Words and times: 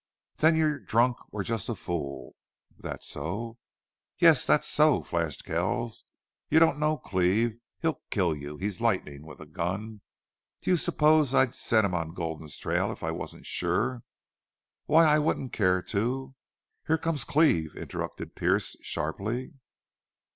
"Then 0.37 0.55
you're 0.55 0.79
drunk 0.79 1.17
or 1.31 1.43
just 1.43 1.69
a 1.69 1.75
fool." 1.75 2.35
"Thet 2.79 3.03
so?" 3.03 3.59
"Yes, 4.17 4.47
that's 4.47 4.67
so," 4.67 5.03
flashed 5.03 5.45
Kells. 5.45 6.05
"You 6.49 6.57
don't 6.57 6.79
know 6.79 6.97
Cleve. 6.97 7.59
He'll 7.83 8.01
kill 8.09 8.35
you. 8.35 8.57
He's 8.57 8.81
lightning 8.81 9.23
with 9.27 9.39
a 9.39 9.45
gun. 9.45 10.01
Do 10.61 10.71
you 10.71 10.77
suppose 10.77 11.35
I'd 11.35 11.53
set 11.53 11.85
him 11.85 11.93
on 11.93 12.15
Gulden's 12.15 12.57
trail 12.57 12.91
if 12.91 13.03
I 13.03 13.11
wasn't 13.11 13.45
sure? 13.45 14.01
Why 14.85 15.05
I 15.05 15.19
wouldn't 15.19 15.53
care 15.53 15.83
to" 15.83 16.33
"Here 16.87 16.97
comes 16.97 17.23
Cleve," 17.23 17.75
interrupted 17.75 18.33
Pearce, 18.35 18.75
sharply. 18.81 19.53